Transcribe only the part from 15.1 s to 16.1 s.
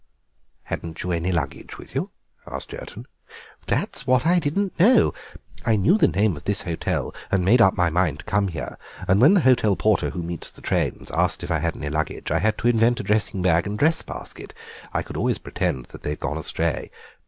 always pretend that they